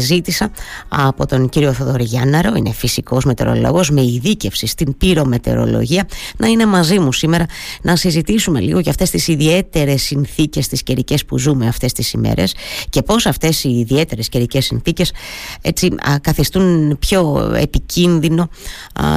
Ζήτησα 0.00 0.50
από 0.88 1.26
τον 1.26 1.48
κύριο 1.48 1.72
Θοδωρή 1.72 2.04
Γιάνναρο, 2.04 2.54
είναι 2.56 2.72
φυσικός 2.72 3.24
μετεωρολόγος 3.24 3.90
με 3.90 4.02
ειδίκευση 4.02 4.66
στην 4.66 4.96
πυρομετεωρολογία, 4.96 6.08
να 6.36 6.46
είναι 6.46 6.66
μαζί 6.66 6.98
μου 6.98 7.12
σήμερα 7.12 7.46
να 7.82 7.96
συζητήσουμε 7.96 8.60
λίγο 8.60 8.78
για 8.78 8.90
αυτές 8.90 9.10
τις 9.10 9.28
ιδιαίτερες 9.28 10.02
συνθήκες 10.02 10.68
τις 10.68 10.82
καιρικές 10.82 11.24
που 11.24 11.38
ζούμε 11.38 11.66
αυτές 11.66 11.92
τις 11.92 12.12
ημέρες 12.12 12.54
και 12.90 13.02
πώς 13.02 13.26
αυτές 13.26 13.64
οι 13.64 13.70
ιδιαίτερες 13.70 14.28
καιρικές 14.28 14.64
συνθήκες 14.64 15.12
έτσι 15.60 15.94
καθιστούν 16.20 16.96
πιο 16.98 17.52
επικίνδυνο 17.56 18.48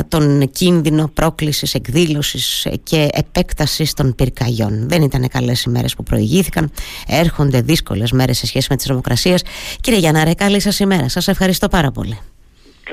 τον 0.07 0.49
κίνδυνο 0.49 1.09
πρόκλησης, 1.13 1.73
εκδήλωσης 1.73 2.67
και 2.83 3.07
επέκτασης 3.11 3.93
των 3.93 4.15
πυρκαγιών. 4.15 4.89
Δεν 4.89 5.01
ήταν 5.01 5.27
καλές 5.27 5.63
ημέρες 5.63 5.95
που 5.95 6.03
προηγήθηκαν, 6.03 6.71
έρχονται 7.07 7.61
δύσκολες 7.61 8.11
μέρες 8.11 8.37
σε 8.37 8.45
σχέση 8.45 8.67
με 8.69 8.75
τις 8.75 8.85
θερμοκρασίες. 8.85 9.43
Κύριε 9.81 9.99
Γιάνναρε, 9.99 10.33
καλή 10.33 10.59
σας 10.67 10.79
ημέρα. 10.79 11.09
Σας 11.09 11.27
ευχαριστώ 11.27 11.67
πάρα 11.67 11.91
πολύ. 11.91 12.19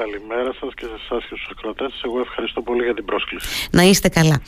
Καλημέρα 0.00 0.52
σας 0.60 0.74
και 0.74 0.84
σε 0.84 0.96
εσάς 1.04 1.22
και 1.28 1.34
στους 1.36 1.48
ακροατές. 1.50 2.00
Εγώ 2.04 2.20
ευχαριστώ 2.20 2.60
πολύ 2.62 2.82
για 2.84 2.94
την 2.94 3.04
πρόσκληση. 3.04 3.68
Να 3.70 3.82
είστε 3.82 4.08
καλά. 4.08 4.40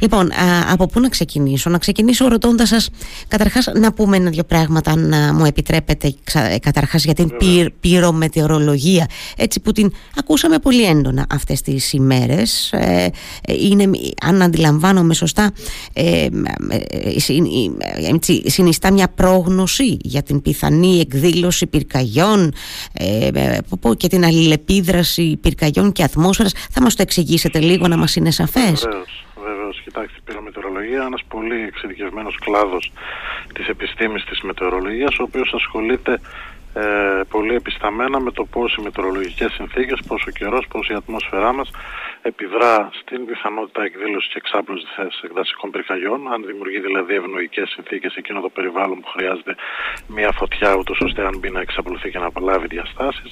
Λοιπόν, 0.00 0.30
α, 0.32 0.72
από 0.72 0.86
πού 0.86 1.00
να 1.00 1.08
ξεκινήσω; 1.08 1.70
Να 1.70 1.78
ξεκινήσω 1.78 2.28
ρωτώντας 2.28 2.68
σας, 2.68 2.90
καταρχάς, 3.28 3.66
να 3.74 3.92
πούμε 3.92 4.16
ένα-δύο 4.16 4.44
πράγματα, 4.44 4.90
αν 4.90 5.14
μου 5.34 5.44
επιτρέπετε, 5.44 6.14
καταρχάς 6.60 7.04
για 7.04 7.14
την 7.14 7.36
πυρ, 7.36 7.70
πυρομετεωρολογία. 7.80 9.06
Έτσι 9.36 9.60
που 9.60 9.72
την 9.72 9.92
ακούσαμε 10.18 10.58
πολύ 10.58 10.84
έντονα 10.84 11.26
αυτές 11.30 11.60
τις 11.60 11.92
ημέρες. 11.92 12.72
Ε, 12.72 13.08
είναι, 13.46 13.90
αν 14.22 14.42
αντιλαμβάνομαι 14.42 15.14
σωστά, 15.14 15.52
ε, 15.92 16.26
ε, 16.68 17.20
συνιστά 18.46 18.92
μια 18.92 19.08
πρόγνωση 19.08 19.96
για 20.00 20.22
την 20.22 20.42
πιθανή 20.42 21.00
εκδήλωση 21.00 21.66
πυρκαγιών 21.66 22.52
ε, 22.92 23.28
και 23.96 24.08
την 24.08 24.24
αλληλεπίδραση 24.24 24.92
αντίδραση 24.94 25.38
πυρκαγιών 25.42 25.92
και 25.92 26.02
ατμόσφαιρας. 26.02 26.52
Θα 26.70 26.82
μας 26.82 26.94
το 26.94 27.02
εξηγήσετε 27.02 27.58
λίγο 27.60 27.88
να 27.88 27.96
μας 27.96 28.16
είναι 28.16 28.30
σαφές; 28.30 28.82
Βεβαίως, 28.84 29.24
βεβαίως. 29.44 29.80
Κοιτάξτε, 29.84 30.16
η 30.18 30.22
πυρομετεωρολογία 30.24 30.96
είναι 30.96 31.04
ένας 31.04 31.22
πολύ 31.28 31.60
εξειδικευμένος 31.62 32.38
κλάδος 32.44 32.92
της 33.54 33.68
επιστήμης 33.68 34.24
της 34.24 34.40
μετεωρολογίας, 34.40 35.18
ο 35.18 35.22
οποίος 35.22 35.52
ασχολείται 35.54 36.20
ε, 36.74 36.82
πολύ 37.28 37.54
επισταμένα 37.54 38.20
με 38.20 38.30
το 38.30 38.44
πώς 38.44 38.74
οι 38.74 38.80
μετεωρολογικές 38.82 39.52
συνθήκες, 39.52 40.00
πώς 40.06 40.24
ο 40.28 40.30
καιρός, 40.30 40.66
πώς 40.68 40.88
η 40.88 40.94
ατμόσφαιρά 40.94 41.52
μας 41.52 41.70
επιδρά 42.30 42.74
στην 43.00 43.20
πιθανότητα 43.28 43.82
εκδήλωσης 43.88 44.30
και 44.32 44.40
εξάπλωσης 44.42 44.88
εκδασικών 45.28 45.70
πυρκαγιών, 45.70 46.20
αν 46.32 46.40
δημιουργεί 46.48 46.80
δηλαδή 46.88 47.14
ευνοϊκές 47.14 47.68
συνθήκες 47.74 48.12
εκείνο 48.20 48.38
το 48.40 48.50
περιβάλλον 48.56 48.98
που 49.00 49.08
χρειάζεται 49.14 49.54
μια 50.16 50.30
φωτιά, 50.40 50.70
ούτως 50.80 50.98
ώστε 51.06 51.20
αν 51.28 51.34
μπει 51.38 51.50
να 51.56 51.60
εξαπλωθεί 51.60 52.08
και 52.10 52.18
να 52.18 52.28
απολάβει 52.32 52.66
διαστάσεις. 52.66 53.30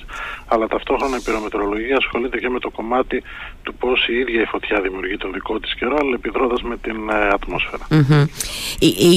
Αλλά 0.52 0.66
ταυτόχρονα 0.74 1.16
η 1.16 1.22
πυρομετρολογία 1.26 1.96
ασχολείται 1.96 2.38
και 2.38 2.48
με 2.48 2.60
το 2.64 2.70
κομμάτι 2.70 3.22
του 3.62 3.74
πώς 3.74 3.98
η 4.08 4.14
ίδια 4.22 4.40
η 4.40 4.48
φωτιά 4.54 4.80
δημιουργεί 4.80 5.16
τον 5.16 5.32
δικό 5.32 5.60
της 5.60 5.74
καιρό, 5.74 5.96
αλλά 6.00 6.14
επιδρώντα 6.14 6.56
με 6.62 6.76
την 6.76 6.98
ε, 7.08 7.28
ατμόσφαιρα. 7.36 7.86
Mm-hmm. 7.90 8.24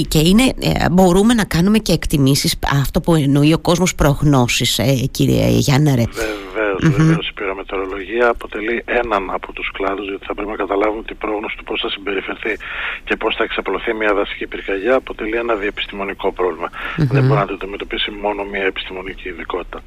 Και 0.07 0.19
είναι, 0.29 0.43
ε, 0.43 0.89
μπορούμε 0.91 1.33
να 1.33 1.45
κάνουμε 1.45 1.77
και 1.77 1.93
εκτιμήσεις 1.93 2.59
αυτό 2.81 3.01
που 3.01 3.15
εννοεί 3.15 3.53
ο 3.53 3.59
κόσμος 3.59 3.95
προγνώσεις, 3.95 4.79
ε, 4.79 4.93
κύριε 5.11 5.47
Γιάννερε. 5.47 6.03
Βεβαίω, 6.81 6.97
βεβαίω. 6.97 7.19
Η 7.21 7.33
πυρομετρολογία 7.33 8.27
αποτελεί 8.29 8.83
έναν 8.85 9.29
από 9.31 9.53
τους 9.53 9.71
κλάδους, 9.71 10.07
γιατί 10.09 10.25
θα 10.25 10.33
πρέπει 10.33 10.49
να 10.49 10.55
καταλάβουμε 10.55 10.99
ότι 10.99 11.13
η 11.13 11.15
πρόγνωση 11.15 11.57
του 11.57 11.63
πώς 11.63 11.81
θα 11.81 11.89
συμπεριφερθεί 11.89 12.53
και 13.03 13.15
πώς 13.15 13.35
θα 13.35 13.43
εξαπλωθεί 13.43 13.93
μια 13.93 14.13
δασική 14.13 14.47
πυρκαγιά 14.47 14.95
αποτελεί 14.95 15.35
ένα 15.35 15.55
διεπιστημονικό 15.55 16.31
πρόβλημα. 16.31 16.69
Δεν 16.97 17.23
μπορεί 17.25 17.39
να 17.39 17.45
το 17.45 17.53
αντιμετωπίσει 17.53 18.11
μόνο 18.11 18.43
μια 18.43 18.63
επιστημονική 18.63 19.27
ειδικότητα. 19.29 19.79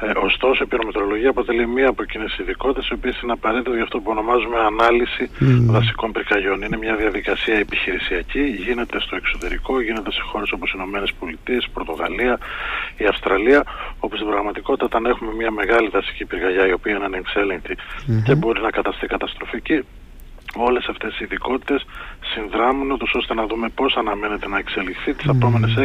Ε, 0.00 0.12
ωστόσο, 0.28 0.62
η 0.62 0.66
πυρομετρολογία 0.66 1.30
αποτελεί 1.30 1.66
μία 1.66 1.88
από 1.88 2.02
εκείνες 2.02 2.34
τι 2.36 2.42
ειδικότητες, 2.42 2.88
οι 2.88 2.94
οποίες 2.94 3.20
είναι 3.20 3.32
απαραίτητες 3.32 3.74
για 3.74 3.82
αυτό 3.82 3.98
που 4.00 4.10
ονομάζουμε 4.10 4.58
ανάλυση 4.58 5.30
mm. 5.40 5.44
δασικών 5.74 6.12
πυρκαγιών. 6.12 6.62
Είναι 6.62 6.76
μια 6.76 6.94
διαδικασία 6.96 7.54
επιχειρησιακή, 7.54 8.42
γίνεται 8.42 9.00
στο 9.00 9.16
εξωτερικό, 9.16 9.80
γίνεται 9.80 10.12
σε 10.12 10.20
χώρες 10.22 10.50
όπως 10.52 10.70
οι 10.70 10.74
Ηνωμένες 10.76 11.12
Πολιτείες, 11.18 11.64
η 11.64 11.70
Πορτογαλία, 11.72 12.38
η 12.96 13.04
Αυστραλία, 13.04 13.64
όπου 13.98 14.16
στην 14.16 14.28
πραγματικότητα 14.28 14.84
όταν 14.84 15.06
έχουμε 15.06 15.32
μια 15.32 15.50
μεγάλη 15.50 15.88
δασική 15.88 16.11
πυρκαγιά 16.24 16.66
η 16.66 16.72
οποία 16.72 16.94
είναι 16.96 17.04
ανεξέλεγκτη 17.04 17.74
mm-hmm. 17.76 18.22
και 18.24 18.34
μπορεί 18.34 18.60
να 18.60 18.70
καταστεί 18.70 19.06
καταστροφική, 19.06 19.84
όλες 20.56 20.86
αυτές 20.88 21.18
οι 21.18 21.24
ειδικότητες 21.24 21.86
συνδράμουν 22.34 22.90
ούτως 22.90 23.14
ώστε 23.14 23.34
να 23.34 23.46
δούμε 23.46 23.68
πώς 23.68 23.96
αναμένεται 23.96 24.48
να 24.48 24.58
εξελιχθεί 24.58 25.14
τις 25.14 25.26
mm. 25.28 25.34
επόμενες 25.34 25.74
6, 25.76 25.80
12, 25.80 25.84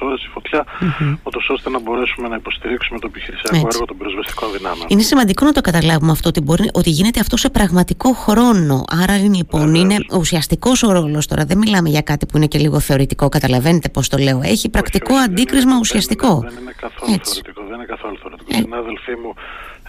ώρες 0.00 0.24
η 0.24 0.28
φωτιά 0.28 0.64
mm-hmm. 0.66 1.16
ώστε 1.48 1.70
να 1.70 1.80
μπορέσουμε 1.80 2.28
να 2.28 2.36
υποστηρίξουμε 2.36 2.98
το 2.98 3.06
επιχειρησιακό 3.10 3.68
έργο 3.72 3.84
των 3.84 3.96
πυροσβεστικών 3.96 4.48
δυνάμεων. 4.56 4.86
Είναι 4.88 5.02
σημαντικό 5.02 5.44
να 5.44 5.52
το 5.52 5.60
καταλάβουμε 5.60 6.12
αυτό 6.12 6.28
ότι, 6.28 6.40
μπορεί, 6.40 6.70
ότι 6.72 6.90
γίνεται 6.90 7.20
αυτό 7.20 7.36
σε 7.36 7.50
πραγματικό 7.50 8.12
χρόνο. 8.12 8.84
Άρα 9.02 9.16
λοιπόν 9.18 9.74
είναι 9.74 9.96
ουσιαστικός 10.12 10.82
ο 10.82 10.92
ρόλος 10.92 11.26
τώρα. 11.26 11.44
Δεν 11.44 11.58
μιλάμε 11.58 11.88
για 11.88 12.02
κάτι 12.02 12.26
που 12.26 12.36
είναι 12.36 12.46
και 12.46 12.58
λίγο 12.58 12.80
θεωρητικό. 12.80 13.28
Καταλαβαίνετε 13.28 13.88
πώς 13.88 14.08
το 14.08 14.16
λέω. 14.18 14.40
Έχει 14.44 14.68
πρακτικό 14.70 15.14
όχι, 15.14 15.24
αντίκρισμα 15.24 15.70
δεν 15.70 15.80
ουσιαστικό. 15.80 16.40
Δεν, 16.40 16.62
είναι 16.62 16.74
καθόλου 16.80 17.20
θεωρητικό. 17.24 17.59
Δεν 17.80 17.88
είναι 17.88 17.96
καθόλου 17.96 18.18
θεωρητικό. 18.22 18.50
Ε. 18.52 18.60
Συνάδελφοί 18.60 19.16
μου 19.16 19.34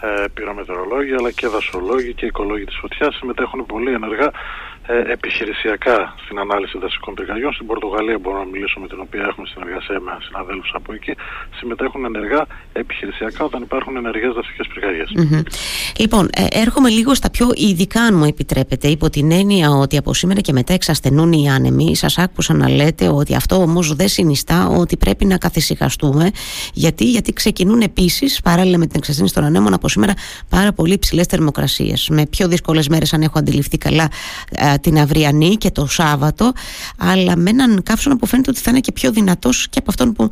ε, 0.00 0.24
πυρομετρολόγοι 0.34 1.12
αλλά 1.12 1.30
και 1.30 1.46
δασολόγοι 1.46 2.14
και 2.14 2.26
οικολόγοι 2.26 2.64
της 2.64 2.76
φωτιάς 2.80 3.14
συμμετέχουν 3.14 3.66
πολύ 3.66 3.92
ενεργά 3.92 4.30
ε, 4.86 5.12
επιχειρησιακά 5.12 6.14
στην 6.24 6.38
ανάλυση 6.38 6.78
δασικών 6.78 7.14
πυρκαγιών. 7.14 7.52
Στην 7.52 7.66
Πορτογαλία 7.66 8.18
μπορώ 8.18 8.38
να 8.38 8.44
μιλήσω 8.44 8.80
με 8.80 8.88
την 8.88 9.00
οποία 9.00 9.22
έχουμε 9.30 9.46
συνεργασία 9.46 10.00
με 10.00 10.12
συναδέλφους 10.20 10.72
από 10.74 10.92
εκεί. 10.92 11.12
Συμμετέχουν 11.58 12.04
ενεργά 12.04 12.46
επιχειρησιακά 12.72 13.44
όταν 13.44 13.62
υπάρχουν 13.62 13.96
ενεργές 13.96 14.32
δασικές 14.32 14.66
Λοιπόν, 15.98 16.28
ε, 16.34 16.44
έρχομαι 16.50 16.88
λίγο 16.88 17.14
στα 17.14 17.30
πιο 17.30 17.50
ειδικά, 17.54 18.02
αν 18.02 18.16
μου 18.16 18.24
επιτρέπετε, 18.24 18.88
υπό 18.88 19.10
την 19.10 19.32
έννοια 19.32 19.70
ότι 19.70 19.96
από 19.96 20.14
σήμερα 20.14 20.40
και 20.40 20.52
μετά 20.52 20.72
εξασθενούν 20.72 21.32
οι 21.32 21.50
άνεμοι. 21.50 21.96
Σας 21.96 22.18
άκουσα 22.18 22.54
να 22.54 22.68
λέτε 22.68 23.08
ότι 23.08 23.34
αυτό 23.34 23.56
όμως 23.56 23.94
δεν 23.94 24.08
συνιστά 24.08 24.68
ότι 24.68 24.96
πρέπει 24.96 25.24
να 25.24 25.38
καθησυχαστούμε. 25.38 26.30
Γιατί, 26.72 27.04
γιατί 27.04 27.32
ξεκινούν 27.32 27.80
επίσης, 27.80 28.40
παράλληλα 28.40 28.78
με 28.78 28.86
την 28.86 28.96
εξασθένηση 28.96 29.34
των 29.34 29.44
ανέμων, 29.44 29.74
από 29.74 29.88
σήμερα 29.88 30.12
πάρα 30.48 30.72
πολύ 30.72 30.92
υψηλέ 30.92 31.22
θερμοκρασίες. 31.28 32.08
Με 32.10 32.26
πιο 32.26 32.48
δύσκολες 32.48 32.88
μέρες, 32.88 33.12
αν 33.12 33.22
έχω 33.22 33.38
αντιληφθεί 33.38 33.78
καλά, 33.78 34.08
ε, 34.50 34.71
την 34.78 34.98
αυριανή 34.98 35.56
και 35.56 35.70
το 35.70 35.86
Σάββατο 35.86 36.52
αλλά 36.96 37.36
με 37.36 37.50
έναν 37.50 37.82
καύσωνα 37.82 38.16
που 38.16 38.26
φαίνεται 38.26 38.50
ότι 38.50 38.60
θα 38.60 38.70
είναι 38.70 38.80
και 38.80 38.92
πιο 38.92 39.10
δυνατός 39.10 39.68
και 39.70 39.78
από 39.78 39.90
αυτόν 39.90 40.12
που 40.12 40.28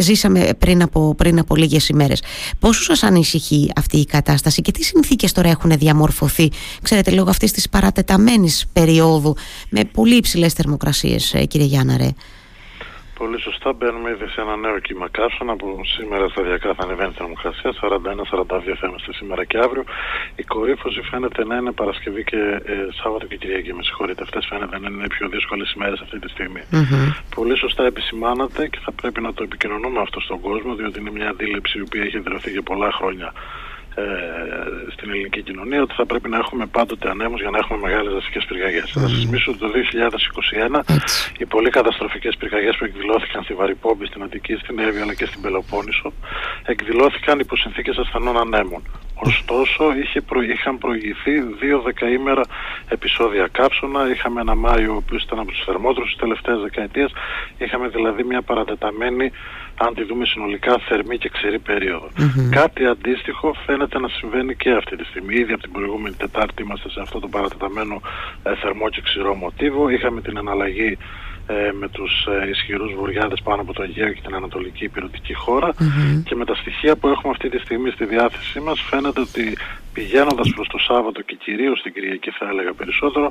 ζήσαμε 0.00 0.50
πριν 0.58 0.82
από, 0.82 1.14
πριν 1.14 1.38
από 1.38 1.56
λίγες 1.56 1.88
ημέρες. 1.88 2.22
Πόσο 2.58 2.82
σας 2.82 3.02
ανησυχεί 3.02 3.70
αυτή 3.76 3.96
η 3.96 4.04
κατάσταση 4.04 4.62
και 4.62 4.72
τι 4.72 4.84
συνθήκες 4.84 5.32
τώρα 5.32 5.48
έχουν 5.48 5.78
διαμορφωθεί 5.78 6.50
ξέρετε 6.82 7.10
λόγω 7.10 7.30
αυτής 7.30 7.52
της 7.52 7.68
παρατεταμένης 7.68 8.66
περίοδου 8.72 9.36
με 9.68 9.84
πολύ 9.84 10.16
υψηλές 10.16 10.52
θερμοκρασίες 10.52 11.34
ε, 11.34 11.44
κύριε 11.44 11.66
Γιάνναρε; 11.66 12.08
Πολύ 13.18 13.40
σωστά 13.40 13.72
μπαίνουμε 13.72 14.10
ήδη 14.10 14.26
σε 14.28 14.40
ένα 14.40 14.56
νέο 14.56 14.78
κύμα 14.78 15.08
καύσωνα 15.08 15.56
που 15.56 15.80
σήμερα 15.84 16.28
σταδιακά 16.28 16.74
θα 16.74 16.82
ανεβαίνει 16.82 17.10
η 17.10 17.16
θερμοκρασία, 17.18 17.70
41-42 17.80 18.74
θα 18.80 18.86
είμαστε 18.88 19.12
σήμερα 19.12 19.44
και 19.44 19.58
αύριο. 19.58 19.84
Η 20.36 20.42
κορύφωση 20.42 21.00
φαίνεται 21.10 21.44
να 21.44 21.56
είναι 21.56 21.72
Παρασκευή 21.72 22.24
και 22.24 22.40
ε, 22.64 22.74
Σάββατο 23.02 23.26
και 23.26 23.36
Κυριακή. 23.36 23.72
Με 23.74 23.82
συγχωρείτε, 23.82 24.22
αυτές 24.22 24.46
φαίνεται 24.50 24.78
να 24.78 24.88
είναι 24.88 25.04
οι 25.04 25.12
πιο 25.16 25.28
δύσκολες 25.28 25.72
ημέρες 25.72 26.00
αυτή 26.00 26.18
τη 26.18 26.28
στιγμή. 26.28 26.62
Mm-hmm. 26.72 27.22
Πολύ 27.34 27.56
σωστά 27.56 27.84
επισημάνατε 27.84 28.68
και 28.68 28.78
θα 28.84 28.92
πρέπει 28.92 29.20
να 29.20 29.32
το 29.34 29.42
επικοινωνούμε 29.42 30.00
αυτό 30.00 30.20
στον 30.20 30.40
κόσμο, 30.40 30.74
διότι 30.74 31.00
είναι 31.00 31.10
μια 31.10 31.28
αντίληψη 31.28 31.78
η 31.78 31.80
οποία 31.80 32.02
έχει 32.02 32.18
δρεωθεί 32.18 32.50
για 32.50 32.62
πολλά 32.62 32.92
χρόνια 32.92 33.32
ε, 33.98 34.92
στην 34.94 35.10
ελληνική 35.10 35.42
κοινωνία 35.42 35.82
ότι 35.82 35.94
θα 35.94 36.06
πρέπει 36.06 36.28
να 36.28 36.36
έχουμε 36.36 36.66
πάντοτε 36.66 37.10
ανέμους 37.10 37.40
για 37.40 37.50
να 37.50 37.58
έχουμε 37.58 37.78
μεγάλες 37.78 38.12
δασικές 38.12 38.44
πυρκαγιές. 38.44 38.90
Θα 38.94 39.00
σας 39.00 39.12
θυμίσω 39.18 39.50
ότι 39.50 39.60
το 39.60 39.70
2021 40.76 40.80
οι 41.38 41.46
πολύ 41.46 41.70
καταστροφικές 41.70 42.36
πυρκαγιές 42.36 42.76
που 42.76 42.84
εκδηλώθηκαν 42.84 43.42
στη 43.42 43.54
Βαρυπόμπη, 43.54 44.06
στην 44.06 44.22
Αττική, 44.22 44.54
στην 44.54 44.78
Εύη 44.78 45.00
αλλά 45.00 45.14
και 45.14 45.26
στην 45.26 45.40
Πελοπόννησο 45.40 46.12
εκδηλώθηκαν 46.64 47.38
υπό 47.38 47.56
συνθήκες 47.56 47.96
ασθενών 47.96 48.36
ανέμων. 48.38 48.82
Ωστόσο 49.26 49.92
είχε 50.02 50.20
προ... 50.20 50.42
είχαν 50.42 50.78
προηγηθεί 50.78 51.40
δύο 51.40 51.80
δεκαήμερα 51.80 52.42
επεισόδια 52.88 53.48
κάψωνα. 53.52 54.10
Είχαμε 54.10 54.40
ένα 54.40 54.54
Μάιο 54.54 54.92
ο 54.92 54.96
οποίος 54.96 55.22
ήταν 55.22 55.38
από 55.38 55.50
τους 55.50 55.64
θερμότερους 55.64 56.08
τις 56.08 56.18
τελευταίες 56.18 56.60
δεκαετίες. 56.60 57.12
Είχαμε 57.58 57.88
δηλαδή 57.88 58.24
μια 58.24 58.42
παρατεταμένη 58.42 59.30
αν 59.78 59.94
τη 59.94 60.04
δούμε 60.04 60.24
συνολικά 60.26 60.78
θερμή 60.78 61.18
και 61.18 61.28
ξηρή 61.28 61.60
Κάτι 62.50 62.86
αντίστοιχο 62.86 63.54
φαίνεται 63.66 63.98
να 63.98 64.08
συμβαίνει 64.08 64.56
και 64.56 64.70
αυτή 64.70 64.96
τη 64.96 65.04
στιγμή. 65.04 65.34
Ήδη 65.34 65.52
από 65.52 65.62
την 65.62 65.72
προηγούμενη 65.72 66.14
Τετάρτη 66.14 66.62
είμαστε 66.62 66.90
σε 66.90 67.00
αυτό 67.00 67.20
το 67.20 67.28
παρατεταμένο 67.28 68.00
ε, 68.42 68.54
θερμό 68.54 68.88
και 68.88 69.00
ξηρό 69.00 69.34
μοτίβο. 69.34 69.88
Είχαμε 69.88 70.20
την 70.20 70.38
αναλλαγή 70.38 70.98
ε, 71.50 71.72
με 71.72 71.88
τους 71.88 72.26
ε, 72.26 72.48
ισχυρούς 72.48 72.94
βουριάδες 72.94 73.40
πάνω 73.42 73.62
από 73.62 73.72
το 73.72 73.82
Αιγαίο 73.82 74.12
και 74.12 74.20
την 74.24 74.34
Ανατολική 74.34 74.84
Υπηρετική 74.84 75.34
και 76.24 76.34
με 76.34 76.44
τα 76.44 76.54
στοιχεία 76.54 76.96
που 76.96 77.08
έχουμε 77.08 77.32
αυτή 77.32 77.48
τη 77.48 77.58
στιγμή 77.58 77.90
στη 77.90 78.04
διάθεσή 78.04 78.60
μας 78.60 78.80
φαίνεται 78.80 79.20
ότι 79.20 79.56
πηγαίνοντας 79.92 80.52
προς 80.54 80.68
το 80.68 80.78
Σάββατο 80.78 81.22
και 81.22 81.34
κυρίως 81.34 81.82
την 81.82 81.92
Κυριακή 81.92 82.30
θα 82.30 82.48
έλεγα 82.48 82.72
περισσότερο 82.72 83.30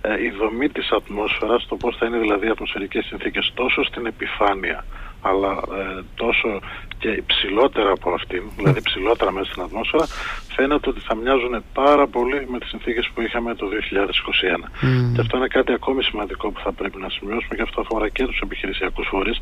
ε, 0.00 0.22
η 0.22 0.30
δομή 0.30 0.68
της 0.68 0.90
ατμόσφαιρας, 0.90 1.66
το 1.66 1.76
πώς 1.76 1.96
θα 1.96 2.06
είναι 2.06 2.18
δηλαδή 2.18 2.46
οι 2.46 2.50
ατμοσφαιρικές 2.50 3.04
συνθήκες 3.04 3.52
τόσο 3.54 3.84
στην 3.84 4.06
επιφάνεια 4.06 4.84
αλλά 5.28 5.50
ε, 5.50 6.02
τόσο 6.14 6.60
και 6.98 7.22
ψηλότερα 7.26 7.90
από 7.90 8.10
αυτήν, 8.10 8.42
δηλαδή 8.56 8.82
ψηλότερα 8.82 9.32
μέσα 9.32 9.50
στην 9.50 9.62
ατμόσφαιρα, 9.62 10.06
φαίνεται 10.54 10.88
ότι 10.88 11.00
θα 11.00 11.14
μοιάζουν 11.14 11.64
πάρα 11.72 12.06
πολύ 12.06 12.46
με 12.50 12.58
τις 12.58 12.68
συνθήκες 12.68 13.10
που 13.14 13.20
είχαμε 13.20 13.54
το 13.54 13.66
2021. 13.66 14.68
Και 15.14 15.20
αυτό 15.20 15.36
είναι 15.36 15.46
κάτι 15.46 15.72
ακόμη 15.72 16.02
σημαντικό 16.02 16.50
που 16.50 16.60
θα 16.60 16.72
πρέπει 16.72 16.98
να 17.00 17.08
σημειώσουμε 17.08 17.54
και 17.56 17.62
αυτό 17.62 17.80
αφορά 17.80 18.08
και 18.08 18.24
τους 18.26 18.40
επιχειρησιακούς 18.42 19.06
φορείς, 19.06 19.40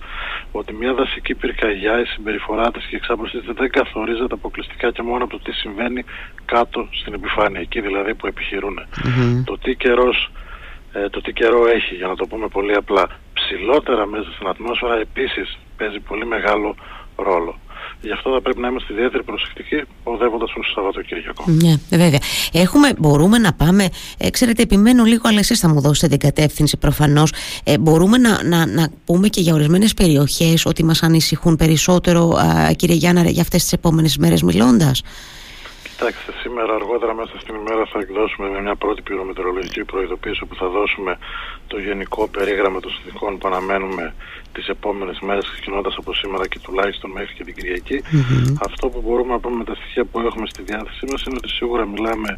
ότι 0.53 0.73
μια 0.73 0.93
δασική 0.95 1.35
πυρκαγιά, 1.35 2.01
η 2.01 2.05
συμπεριφορά 2.05 2.71
της 2.71 2.83
και 2.83 2.95
η 2.95 2.97
εξάπλωσή 3.03 3.39
της 3.39 3.55
δεν 3.55 3.71
καθορίζεται 3.71 4.35
αποκλειστικά 4.35 4.91
και 4.91 5.03
μόνο 5.03 5.25
από 5.25 5.33
το 5.33 5.39
τι 5.45 5.53
συμβαίνει 5.53 6.05
κάτω 6.45 6.89
στην 6.91 7.15
επιφάνεια, 7.15 7.61
εκεί 7.61 7.81
δηλαδή 7.81 8.15
που 8.15 8.27
επιχειρούν. 8.27 8.79
Το 9.45 9.59
τι 9.59 9.75
καιρός 9.75 10.31
ε, 10.97 11.09
το 11.09 11.21
τι 11.21 11.33
καιρό 11.33 11.67
έχει, 11.67 11.95
για 11.95 12.07
να 12.07 12.17
το 12.17 12.27
πούμε 12.27 12.49
πολύ 12.49 12.75
απλά, 12.75 13.09
ψηλότερα 13.35 14.07
μέσα 14.07 14.31
στην 14.35 14.47
ατμόσφαιρα 14.49 14.97
επίσης 14.99 15.59
παίζει 15.77 16.01
πολύ 16.01 16.27
μεγάλο 16.27 16.75
ρόλο. 17.17 17.59
Γι' 18.01 18.13
αυτό 18.13 18.33
θα 18.33 18.41
πρέπει 18.41 18.61
να 18.61 18.69
είμαστε 18.69 18.93
ιδιαίτερη 18.93 19.23
προσεκτικοί 19.23 19.83
οδεύοντα 20.03 20.45
προς 20.45 20.67
το 20.67 20.73
Σαββατοκύριακο. 20.75 21.45
Ναι, 21.47 21.75
βέβαια. 21.91 22.19
Έχουμε, 22.53 22.95
μπορούμε 22.99 23.39
να 23.39 23.53
πάμε. 23.53 23.89
Ε, 24.19 24.31
ξέρετε, 24.31 24.63
επιμένω 24.63 25.05
λίγο, 25.05 25.29
αλλά 25.29 25.39
εσείς 25.39 25.61
θα 25.61 25.69
μου 25.69 25.81
δώσετε 25.81 26.17
την 26.17 26.19
κατεύθυνση 26.19 26.77
προφανώς. 26.77 27.33
Ε, 27.65 27.79
μπορούμε 27.79 28.19
να, 28.19 28.45
να, 28.45 28.67
να 28.67 28.89
πούμε 29.05 29.29
και 29.29 29.41
για 29.41 29.55
ορισμένες 29.55 29.95
περιοχές 29.95 30.67
ότι 30.67 30.85
μας 30.85 31.03
ανησυχούν 31.03 31.57
περισσότερο, 31.57 32.29
α, 32.29 32.73
κύριε 32.73 32.97
Γιάννα, 32.97 33.31
για 33.31 33.43
αυτές 33.43 33.63
τις 33.63 33.73
επόμενες 33.73 34.17
μέρες 34.17 34.43
μιλώντας; 34.43 35.03
Κοιτάξτε, 35.97 36.33
σήμερα 36.43 36.75
αργότερα 36.75 37.15
μέσα 37.15 37.35
στην 37.41 37.55
ημέρα 37.55 37.85
θα 37.93 37.99
εκδώσουμε 37.99 38.61
μια 38.61 38.77
πρώτη 38.77 39.03
πυρομετρολογική 39.03 39.85
προειδοποίηση 39.85 40.45
που 40.49 40.55
θα 40.55 40.69
δώσουμε 40.69 41.19
το 41.67 41.79
γενικό 41.79 42.29
περίγραμμα 42.29 42.81
των 42.81 42.91
συνθηκών 42.91 43.39
που 43.39 43.49
αναμένουμε 43.49 44.15
τις 44.53 44.69
επόμενες 44.69 45.19
μέρες 45.21 45.51
ξεκινώντας 45.53 45.95
από 45.99 46.15
σήμερα 46.15 46.47
και 46.47 46.59
τουλάχιστον 46.59 47.11
μέχρι 47.11 47.35
και 47.35 47.45
την 47.45 47.55
κυριακη 47.55 48.03
Αυτό 48.67 48.89
που 48.89 49.01
μπορούμε 49.05 49.33
να 49.33 49.39
πούμε 49.39 49.57
με 49.57 49.65
τα 49.65 49.75
στοιχεία 49.75 50.05
που 50.05 50.21
έχουμε 50.21 50.47
στη 50.47 50.63
διάθεσή 50.63 51.05
μας 51.11 51.23
είναι 51.25 51.37
ότι 51.43 51.49
σίγουρα 51.49 51.87
μιλάμε 51.87 52.35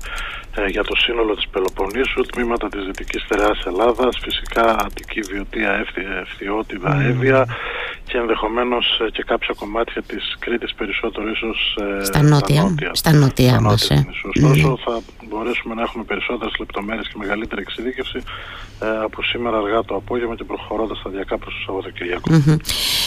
ε, 0.57 0.67
για 0.67 0.85
το 0.85 0.97
σύνολο 0.97 1.35
της 1.35 1.49
Πελοποννήσου, 1.49 2.23
τμήματα 2.33 2.69
της 2.69 2.85
Δυτικής 2.85 3.23
Στερεάς 3.23 3.65
Ελλάδας, 3.67 4.19
φυσικά 4.23 4.65
Αττική 4.85 5.21
Βιωτία, 5.21 5.85
Ευθυότιδα, 6.23 7.03
Εύβοια 7.03 7.47
και 8.09 8.17
ενδεχομένως 8.19 9.01
ε, 9.07 9.11
και 9.11 9.23
κάποια 9.27 9.55
κομμάτια 9.59 10.03
της 10.03 10.37
Κρήτης 10.39 10.75
περισσότερο 10.75 11.29
ίσως 11.31 11.77
ε, 12.01 12.05
στα 12.05 12.23
νότια, 12.23 12.75
στα 12.93 13.13
νότια, 13.13 13.51
στα 13.53 13.61
μας. 13.61 13.91
Ε. 13.91 14.07
Ωστόσο 14.35 14.69
ναι. 14.69 14.77
θα 14.85 15.01
μπορέσουμε 15.29 15.75
να 15.75 15.83
έχουμε 15.83 16.05
περισσότερες 16.05 16.55
λεπτομέρειες 16.59 17.09
και 17.09 17.15
μεγαλύτερη 17.19 17.61
εξειδίκευση 17.61 18.19
ε, 18.81 18.87
από 19.05 19.23
σήμερα 19.23 19.57
αργά 19.57 19.85
το 19.85 19.95
απόγευμα 19.95 20.35
και 20.37 20.45
προχωρώντας 20.45 20.99
σταδιακά 20.99 21.39
προς 21.39 21.55
το 21.55 21.61
Σαββατοκύριακο. 21.67 22.31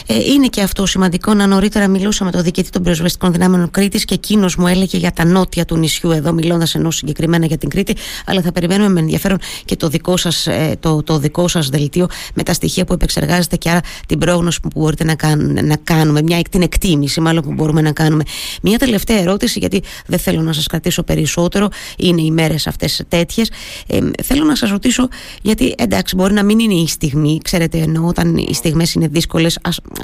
Ε, 0.06 0.16
είναι 0.34 0.48
και 0.48 0.62
αυτό 0.62 0.86
σημαντικό 0.86 1.34
να 1.34 1.48
νωρίτερα 1.48 1.88
μιλούσα 1.88 2.26
με 2.26 2.32
τον 2.32 2.44
διοικητή 2.44 2.70
των 2.70 2.84
πυροσβεστικών 2.84 3.32
δυνάμεων 3.32 3.72
Κρήτης 3.72 4.06
και 4.06 4.14
εκείνος 4.14 4.56
μου 4.56 4.68
έλεγε 4.68 4.98
για 4.98 5.12
τα 5.12 5.26
νότια 5.26 5.66
του 5.66 5.78
νησιού 5.78 6.12
εδώ, 6.12 6.34
μιλώντας 6.34 6.76
ενώ 6.76 6.92
συγκεκριμένα 6.92 7.46
για 7.46 7.58
την 7.58 7.70
Κρήτη. 7.70 7.96
Αλλά 8.26 8.42
θα 8.42 8.52
περιμένουμε 8.52 8.90
με 8.90 9.00
ενδιαφέρον 9.00 9.38
και 9.66 9.76
το 9.76 9.88
δικό 9.88 10.18
σας 10.18 10.48
ε, 10.48 10.78
το, 10.80 11.04
το 11.04 11.18
δικό 11.18 11.48
σας 11.48 11.70
δελτίο 11.70 12.08
με 12.34 12.44
τα 12.44 12.54
στοιχεία 12.54 12.86
που 12.86 12.94
επεξεργάζεστε 12.94 13.56
και 13.56 13.70
άρα 13.70 13.82
την 14.08 14.20
πρόγνωση 14.20 14.60
που 14.60 14.70
μπορείτε 14.90 15.04
να, 15.04 15.16
κάνουν, 15.16 15.66
να 15.66 15.76
κάνουμε, 15.84 16.22
μια, 16.22 16.42
την 16.50 16.62
εκτίμηση 16.62 17.22
μάλλον 17.22 17.44
που 17.44 17.54
μπορούμε 17.54 17.82
να 17.82 17.92
κάνουμε. 17.92 18.24
Μια 18.62 18.78
τελευταία 18.78 19.18
ερώτηση, 19.18 19.60
γιατί 19.60 19.84
δεν 20.06 20.20
θέλω 20.20 20.42
να 20.42 20.54
σας 20.54 20.68
κρατήσω 20.68 21.04
περισσότερο, 21.04 21.68
είναι 21.98 22.22
οι 22.22 22.32
μέρες 22.32 22.68
αυτές 22.68 23.04
τέτοιες. 23.08 23.52
Ε, 23.88 24.00
θέλω 24.24 24.44
να 24.44 24.56
σας 24.56 24.70
ρωτήσω, 24.70 25.08
γιατί 25.42 25.76
εντάξει, 25.78 26.16
μπορεί 26.16 26.34
να 26.34 26.44
μην 26.44 26.60
είναι 26.60 26.74
η 26.74 26.88
στιγμή, 26.88 27.40
ξέρετε, 27.44 27.78
ενώ 27.78 28.08
όταν 28.08 28.38
οι 28.38 28.54
στιγμές 28.54 28.94
είναι 28.94 29.08
δύσκολες. 29.08 29.60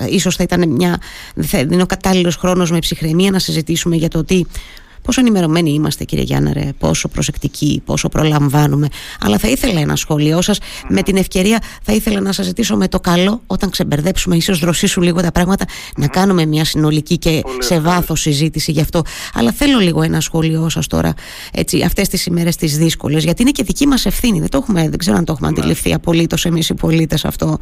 ίσως 0.09 0.35
θα 0.35 0.43
ήταν 0.43 0.69
μια. 0.69 0.97
Θα 1.41 1.59
είναι 1.59 1.81
ο 1.81 1.85
κατάλληλος 1.85 2.35
χρόνος 2.35 2.71
με 2.71 2.79
ψυχραιμία 2.79 3.31
να 3.31 3.39
συζητήσουμε 3.39 3.95
για 3.95 4.09
το 4.09 4.23
τι 4.23 4.41
Πόσο 5.05 5.19
ενημερωμένοι 5.21 5.71
είμαστε, 5.71 6.03
κύριε 6.03 6.23
Γιάννερε, 6.23 6.69
πόσο 6.79 7.07
προσεκτικοί, 7.07 7.81
πόσο 7.85 8.09
προλαμβάνουμε. 8.09 8.87
Αλλά 9.19 9.37
θα 9.37 9.47
ήθελα 9.47 9.79
ένα 9.79 9.95
σχόλιο 9.95 10.41
σας. 10.41 10.59
Με 10.89 11.01
την 11.01 11.17
ευκαιρία, 11.17 11.61
θα 11.81 11.93
ήθελα 11.93 12.21
να 12.21 12.31
σας 12.31 12.45
ζητήσω 12.45 12.75
με 12.75 12.87
το 12.87 12.99
καλό, 12.99 13.41
όταν 13.47 13.69
ξεμπερδέψουμε, 13.69 14.35
ίσως 14.35 14.59
δροσίσουν 14.59 15.03
λίγο 15.03 15.21
τα 15.21 15.31
πράγματα, 15.31 15.65
να 15.97 16.07
κάνουμε 16.07 16.45
μια 16.45 16.65
συνολική 16.65 17.17
και 17.17 17.41
σε 17.59 17.79
βάθος 17.79 18.21
συζήτηση 18.21 18.71
γι' 18.71 18.81
αυτό. 18.81 19.01
Αλλά 19.33 19.51
θέλω 19.51 19.79
λίγο 19.79 20.01
ένα 20.01 20.21
σχόλιο 20.21 20.69
σας 20.69 20.87
τώρα, 20.87 21.13
αυτές 21.85 22.09
τις 22.09 22.25
ημέρες 22.25 22.55
τις 22.55 22.77
δύσκολες, 22.77 23.23
γιατί 23.23 23.41
είναι 23.41 23.51
και 23.51 23.63
δική 23.63 23.87
μας 23.87 24.05
ευθύνη. 24.05 24.39
Δεν, 24.39 24.49
το 24.49 24.57
έχουμε, 24.57 24.89
δεν 24.89 24.97
ξέρω 24.97 25.17
αν 25.17 25.25
το 25.25 25.31
έχουμε 25.31 25.49
ναι. 25.49 25.59
αντιληφθεί 25.59 25.93
απολύτως 25.93 26.45
εμείς 26.45 26.69
οι 26.69 26.73
πολίτες 26.73 27.25
αυτό. 27.25 27.57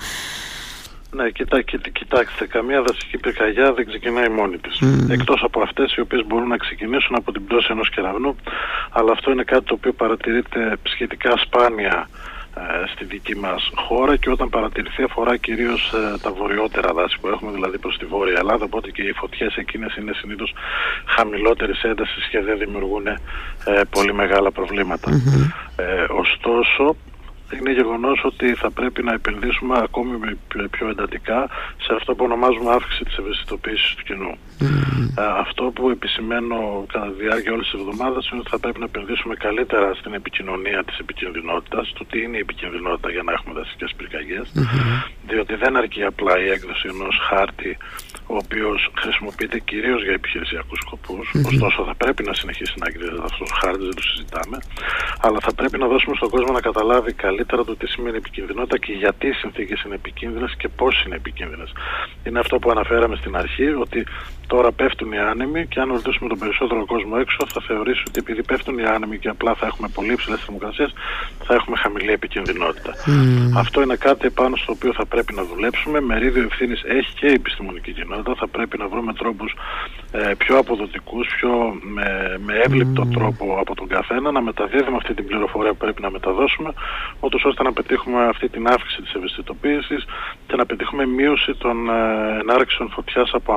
Ναι, 1.15 1.29
κοιτά, 1.29 1.61
κοιτάξτε, 1.91 2.47
καμία 2.47 2.81
δασική 2.81 3.17
πυρκαγιά 3.17 3.73
δεν 3.73 3.85
ξεκινάει 3.85 4.29
μόνη 4.29 4.57
της. 4.57 4.79
Mm. 4.81 5.09
Εκτός 5.09 5.43
από 5.43 5.61
αυτές 5.61 5.93
οι 5.95 6.01
οποίες 6.01 6.25
μπορούν 6.27 6.47
να 6.47 6.57
ξεκινήσουν 6.57 7.15
από 7.15 7.31
την 7.31 7.45
πτώση 7.45 7.67
ενός 7.71 7.89
κεραυνού, 7.89 8.35
αλλά 8.89 9.11
αυτό 9.11 9.31
είναι 9.31 9.43
κάτι 9.43 9.65
το 9.65 9.73
οποίο 9.73 9.93
παρατηρείται 9.93 10.77
σχετικά 10.83 11.37
σπάνια 11.37 12.07
ε, 12.57 12.87
στη 12.93 13.05
δική 13.05 13.35
μας 13.35 13.71
χώρα 13.75 14.15
και 14.15 14.29
όταν 14.29 14.49
παρατηρηθεί 14.49 15.03
αφορά 15.03 15.37
κυρίως 15.37 15.93
ε, 15.93 16.17
τα 16.21 16.31
βορειότερα 16.31 16.93
δάση 16.93 17.17
που 17.19 17.27
έχουμε 17.27 17.51
δηλαδή 17.51 17.77
προς 17.77 17.97
τη 17.97 18.05
Βόρεια 18.05 18.37
Ελλάδα 18.37 18.63
οπότε 18.65 18.91
και 18.91 19.01
οι 19.01 19.11
φωτιές 19.11 19.55
εκείνες 19.55 19.95
είναι 19.95 20.13
συνήθως 20.13 20.53
χαμηλότερης 21.05 21.83
έντασης 21.83 22.27
και 22.27 22.39
δεν 22.41 22.57
δημιουργούν 22.57 23.07
ε, 23.07 23.17
πολύ 23.89 24.13
μεγάλα 24.13 24.51
Ε, 25.75 26.05
ωστόσο 26.09 26.95
είναι 27.57 27.71
γεγονός 27.71 28.21
ότι 28.23 28.53
θα 28.53 28.71
πρέπει 28.71 29.03
να 29.03 29.13
επενδύσουμε 29.13 29.79
ακόμη 29.83 30.37
πιο 30.71 30.89
εντατικά 30.89 31.49
σε 31.85 31.93
αυτό 31.97 32.15
που 32.15 32.23
ονομάζουμε 32.23 32.71
αύξηση 32.71 33.03
της 33.03 33.17
ευαισθητοποίησης 33.17 33.95
του 33.95 34.03
κοινού. 34.03 34.37
Ε, 35.17 35.23
αυτό 35.39 35.63
που 35.63 35.89
επισημαίνω 35.89 36.85
κατά 36.91 37.07
τη 37.07 37.23
διάρκεια 37.23 37.53
όλης 37.53 37.69
της 37.69 37.79
εβδομάδας 37.79 38.29
είναι 38.29 38.39
ότι 38.39 38.49
θα 38.49 38.59
πρέπει 38.59 38.79
να 38.79 38.85
επενδύσουμε 38.85 39.35
καλύτερα 39.35 39.93
στην 39.93 40.13
επικοινωνία 40.13 40.83
της 40.83 40.97
επικινδυνότητας, 40.97 41.93
του 41.95 42.05
τι 42.09 42.21
είναι 42.21 42.37
η 42.37 42.39
επικινδυνότητα 42.39 43.09
για 43.11 43.23
να 43.23 43.31
έχουμε 43.31 43.53
δασικές 43.59 43.91
διότι 45.27 45.55
δεν 45.55 45.75
αρκεί 45.75 46.03
απλά 46.03 46.39
η 46.39 46.49
έκδοση 46.49 46.87
ενός 46.93 47.15
χάρτη 47.29 47.77
ο 48.27 48.35
οποίος 48.35 48.91
χρησιμοποιείται 49.01 49.59
κυρίως 49.59 50.03
για 50.03 50.13
επιχειρησιακούς 50.13 50.79
ωστόσο 51.51 51.83
θα 51.83 51.95
πρέπει 51.95 52.23
να 52.23 52.33
συνεχίσει 52.33 52.73
να 52.77 52.85
εκδίδεται 52.87 53.23
αυτός 53.23 53.49
ο 53.51 53.55
χάρτης, 53.61 53.85
δεν 53.85 53.95
το 53.95 54.01
συζητάμε, 54.01 54.57
αλλά 55.21 55.39
θα 55.41 55.53
πρέπει 55.53 55.77
να 55.77 55.87
δώσουμε 55.87 56.15
στον 56.15 56.29
κόσμο 56.29 56.51
να 56.53 56.61
καταλάβει 56.61 57.13
καλύτερα 57.13 57.42
το 57.45 57.75
τι 57.75 57.87
σημαίνει 57.87 58.17
επικίνδυνοτητα 58.17 58.77
και 58.77 58.91
γιατί 58.91 59.27
οι 59.27 59.33
συνθήκες 59.33 59.81
είναι 59.83 59.95
επικίνδυνες 59.95 60.55
και 60.57 60.67
πώς 60.67 61.03
είναι 61.05 61.15
επικίνδυνες. 61.15 61.71
Είναι 62.23 62.39
αυτό 62.39 62.59
που 62.59 62.71
αναφέραμε 62.71 63.15
στην 63.15 63.35
αρχή, 63.35 63.67
ότι 63.67 64.05
τώρα 64.47 64.71
πέφτουν 64.71 65.11
οι 65.11 65.19
άνεμοι 65.19 65.67
και 65.67 65.79
αν 65.79 65.89
ρωτήσουμε 65.91 66.29
τον 66.29 66.39
περισσότερο 66.39 66.85
κόσμο 66.85 67.15
έξω 67.19 67.37
θα 67.53 67.61
θεωρήσει 67.67 68.03
ότι 68.07 68.19
επειδή 68.19 68.43
πέφτουν 68.43 68.77
οι 68.77 68.85
άνεμοι 68.85 69.17
και 69.19 69.29
απλά 69.29 69.53
θα 69.55 69.65
έχουμε 69.65 69.87
πολύ 69.87 70.11
υψηλές 70.11 70.39
θερμοκρασίες 70.39 70.93
θα 71.45 71.53
έχουμε 71.53 71.77
χαμηλή 71.77 72.11
επικίνδυνοτητα. 72.11 72.93
Αυτό 73.57 73.81
είναι 73.81 73.95
κάτι 73.95 74.29
πάνω 74.29 74.55
στο 74.55 74.71
οποίο 74.71 74.93
θα 74.93 75.05
πρέπει 75.05 75.33
να 75.33 75.43
δουλέψουμε. 75.43 76.01
Μερίδιο 76.01 76.43
ευθύνης 76.43 76.81
έχει 76.83 77.13
και 77.19 77.27
η 77.27 77.33
επιστημονική 77.33 77.91
κοινότητα. 77.91 78.35
Θα 78.35 78.47
πρέπει 78.47 78.77
να 78.77 78.87
βρούμε 78.87 79.13
τρόπους 79.13 79.55
ε, 80.11 80.31
πιο 80.37 80.57
αποδοτικούς, 80.57 81.27
πιο 81.35 81.51
με, 81.81 82.37
με 82.45 82.53
εύληπτο 82.65 83.05
τρόπο 83.05 83.57
από 83.59 83.75
τον 83.75 83.87
καθένα 83.87 84.31
να 84.31 84.41
μεταδίδουμε 84.41 84.97
αυτή 84.97 85.13
την 85.13 85.25
πληροφορία 85.25 85.71
που 85.71 85.77
πρέπει 85.77 86.01
να 86.01 86.11
μεταδώσουμε 86.11 86.73
ώστε 87.43 87.63
να 87.63 87.73
πετύχουμε 87.73 88.25
αυτή 88.25 88.49
την 88.49 88.67
αύξηση 88.67 89.01
της 89.01 89.13
ευαισθητοποίησης 89.13 90.05
και 90.47 90.55
να 90.55 90.65
πετύχουμε 90.65 91.05
μείωση 91.05 91.53
των 91.57 91.89
ε, 91.89 92.39
ενάρξεων 92.39 92.89
φωτιάς 92.89 93.31
από 93.33 93.53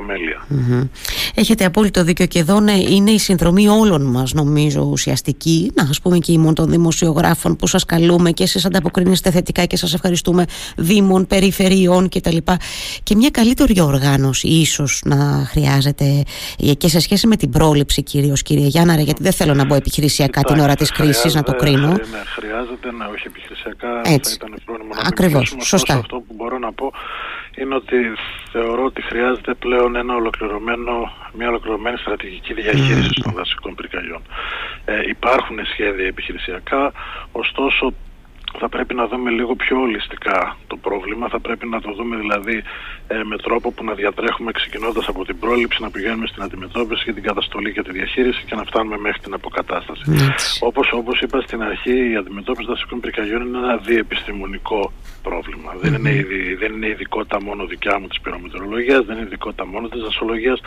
Έχετε 1.35 1.65
απόλυτο 1.65 2.05
δίκιο 2.05 2.27
και 2.27 2.39
εδώ 2.39 2.61
ναι, 2.61 2.73
είναι 2.73 3.11
η 3.11 3.19
συνδρομή 3.19 3.69
όλων 3.69 4.03
μας 4.03 4.33
νομίζω 4.33 4.81
ουσιαστική 4.81 5.73
να 5.75 5.83
ας 5.83 6.01
πούμε 6.01 6.19
και 6.19 6.33
ημών 6.33 6.55
των 6.55 6.71
δημοσιογράφων 6.71 7.57
που 7.57 7.67
σας 7.67 7.85
καλούμε 7.85 8.31
και 8.31 8.43
εσείς 8.43 8.65
ανταποκρίνεστε 8.65 9.31
θετικά 9.31 9.65
και 9.65 9.77
σας 9.77 9.95
ευχαριστούμε 9.95 10.45
δήμων, 10.77 11.27
περιφερειών 11.27 12.09
κτλ. 12.09 12.37
Και 13.03 13.17
μια 13.17 13.31
καλύτερη 13.31 13.81
οργάνωση 13.81 14.49
ίσως 14.49 15.01
να 15.05 15.47
χρειάζεται 15.47 16.23
και 16.79 16.89
σε 16.89 17.01
σχέση 17.01 17.27
με 17.27 17.37
την 17.37 17.51
πρόληψη 17.51 18.03
κυρίως 18.03 18.43
κύριε 18.43 18.67
Γιάνναρα 18.67 19.01
γιατί 19.01 19.23
δεν 19.23 19.33
θέλω 19.33 19.55
να 19.55 19.65
μπω 19.65 19.75
επιχειρησιακά 19.75 20.43
την 20.43 20.59
ώρα 20.59 20.75
της 20.75 20.91
κρίσης 20.91 21.35
να 21.35 21.43
το 21.43 21.53
κρίνω. 21.53 21.89
Ναι, 21.89 22.23
χρειάζεται 22.37 22.93
να 22.93 23.07
όχι 23.07 23.27
επιχειρησιακά 23.27 23.56
Έτσι. 24.05 24.37
θα 24.39 24.47
ήταν 24.47 24.61
φρόνιμο 24.65 24.95
να 24.95 25.01
Ακριβώς, 25.07 25.57
σωστά. 25.61 25.95
Αυτό 25.95 26.17
που 26.17 26.35
μπορώ 26.35 26.59
να 26.59 26.73
πω 26.73 26.93
είναι 27.57 27.75
ότι 27.75 27.97
θεωρώ 28.53 28.85
ότι 28.85 29.03
χρειάζεται 29.03 29.55
πλέον 29.55 29.97
ένα 29.97 30.15
ολοκληρωμένο, 30.15 31.13
μια 31.33 31.49
ολοκληρωμένη 31.49 31.97
στρατηγική 31.97 32.55
διαχείριση 32.55 33.21
των 33.23 33.33
δασικών 33.33 33.75
πυρκαγιών. 33.75 34.23
Ε, 34.85 35.09
υπάρχουν 35.09 35.59
σχέδια 35.73 36.07
επιχειρησιακά, 36.07 36.93
ωστόσο 37.33 37.93
θα 38.59 38.69
πρέπει 38.69 38.95
να 38.95 39.07
δούμε 39.07 39.31
λίγο 39.31 39.55
πιο 39.55 39.81
ολιστικά 39.81 40.57
το 40.67 40.77
πρόβλημα. 40.77 41.29
Θα 41.29 41.41
πρέπει 41.41 41.67
να 41.67 41.81
το 41.81 41.93
δούμε 41.93 42.17
δηλαδή 42.17 42.63
ε, 43.09 43.23
με 43.23 43.37
τρόπο 43.37 43.73
που 43.73 43.85
να 43.85 43.95
διατρέχουμε 43.95 44.53
ξεκινώντας 44.53 45.09
από 45.09 45.25
την 45.25 45.39
πρόληψη, 45.39 45.83
να 45.83 45.91
πηγαίνουμε 45.91 46.27
στην 46.27 46.43
αντιμετώπιση 46.43 47.05
και 47.05 47.13
την 47.13 47.23
καταστολή 47.23 47.73
και 47.73 47.83
τη 47.83 47.93
διαχείριση 47.93 48.45
και 48.47 48.55
να 48.55 48.65
φτάνουμε 48.65 48.99
μέχρι 48.99 49.21
την 49.21 49.35
αποκατάσταση. 49.35 50.03
Όπως 50.61 50.93
όπως 50.93 51.21
είπα 51.21 51.41
στην 51.41 51.63
αρχή, 51.63 52.11
η 52.11 52.17
αντιμετώπιση 52.17 52.69
δασικών 52.69 53.01
πυρκαγιών 53.01 53.47
είναι 53.47 53.59
ένα 53.59 53.77
διεπιστημονικό 53.77 54.93
πρόβλημα. 55.23 55.71
Δεν, 55.81 55.95
είναι, 55.95 56.27
δεν 56.59 56.73
είναι 56.73 56.89
ειδικότητα 56.89 57.43
μόνο 57.43 57.67
δικιά 57.67 57.99
μου 58.01 58.07
της 58.07 58.21
πυρομετρολογίας, 58.21 59.05
δεν 59.05 59.17
είναι 59.17 59.27
ειδικότητα 59.27 59.67
μόνο 59.67 59.89
της 59.89 60.01
δασολογίας. 60.03 60.61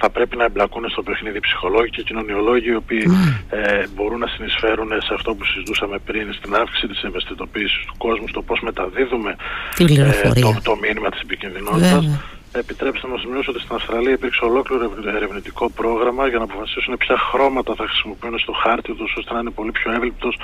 Θα 0.00 0.10
πρέπει 0.10 0.36
να 0.36 0.44
εμπλακούν 0.44 0.88
στο 0.88 1.02
παιχνίδι 1.02 1.40
ψυχολόγοι 1.40 1.90
και 1.90 2.02
κοινωνιολόγοι, 2.02 2.68
οι 2.70 2.74
οποίοι 2.74 3.04
ε, 3.50 3.84
μπορούν 3.94 4.18
να 4.18 4.26
συνεισφέρουν 4.26 4.88
σε 4.88 5.14
αυτό 5.14 5.34
που 5.34 5.44
συζητούσαμε 5.44 5.98
πριν, 5.98 6.32
στην 6.32 6.54
αύξηση 6.54 6.86
της 6.86 7.02
ευαισθητοποίησης 7.02 7.84
του 7.86 7.94
κόσμου, 7.98 8.28
στο 8.28 8.42
πώς 8.42 8.60
μεταδίδουμε 8.60 9.36
ε, 9.78 10.40
το, 10.40 10.56
το 10.62 10.76
μήνυμα 10.76 11.08
της 11.10 11.20
επικίνδυνοτητα. 11.20 12.02
Επιτρέψτε 12.52 13.06
να 13.08 13.18
σημειώσω 13.18 13.50
ότι 13.50 13.60
στην 13.60 13.74
Αυστραλία 13.74 14.12
υπήρξε 14.12 14.44
ολόκληρο 14.44 14.92
ερευνητικό 15.16 15.70
πρόγραμμα 15.70 16.28
για 16.28 16.38
να 16.38 16.44
αποφασίσουν 16.44 16.96
ποια 16.96 17.16
χρώματα 17.18 17.74
θα 17.74 17.84
χρησιμοποιούν 17.88 18.38
στο 18.38 18.52
χάρτη 18.52 18.92
τους 18.94 19.14
ώστε 19.18 19.32
να 19.34 19.40
είναι 19.40 19.50
πολύ 19.50 19.72
πιο 19.72 19.92
εύληπτος 19.92 20.38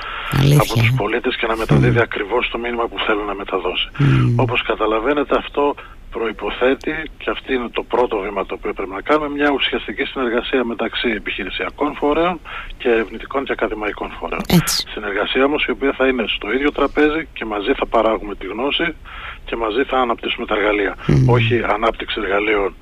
από 0.61 0.73
τους 0.79 0.93
πολίτες 0.97 1.37
και 1.37 1.47
να 1.47 1.57
μεταδίδει 1.57 1.99
mm. 1.99 2.09
ακριβώς 2.09 2.49
το 2.51 2.59
μήνυμα 2.59 2.87
που 2.87 2.99
θέλουν 3.07 3.27
να 3.27 3.35
μεταδώσει. 3.35 3.89
Mm. 3.99 4.33
Όπως 4.37 4.63
καταλαβαίνετε, 4.63 5.37
αυτό 5.37 5.75
προϋποθέτει, 6.17 6.95
και 7.19 7.31
αυτή 7.31 7.55
είναι 7.55 7.69
το 7.79 7.83
πρώτο 7.83 8.17
βήμα 8.25 8.47
το 8.47 8.55
οποίο 8.59 8.73
πρέπει 8.73 8.91
να 8.91 9.01
κάνουμε, 9.01 9.29
μια 9.29 9.51
ουσιαστική 9.51 10.05
συνεργασία 10.05 10.65
μεταξύ 10.65 11.09
επιχειρησιακών 11.09 11.95
φορέων 11.95 12.41
και 12.79 12.89
ερευνητικών 12.89 13.45
και 13.45 13.53
ακαδημαϊκών 13.53 14.11
φορέων. 14.19 14.43
Έτσι. 14.49 14.85
Συνεργασία 14.95 15.45
όμως 15.45 15.65
η 15.65 15.71
οποία 15.71 15.93
θα 15.99 16.07
είναι 16.07 16.25
στο 16.37 16.53
ίδιο 16.53 16.73
τραπέζι 16.73 17.29
και 17.33 17.45
μαζί 17.45 17.73
θα 17.73 17.87
παράγουμε 17.87 18.35
τη 18.35 18.47
γνώση 18.47 18.95
και 19.45 19.57
μαζί 19.57 19.83
θα 19.85 19.99
αναπτύσσουμε 19.99 20.47
τα 20.47 20.55
εργαλεία. 20.55 20.95
Όχι 21.27 21.63
ανάπτυξη 21.77 22.21
εργαλείων 22.23 22.75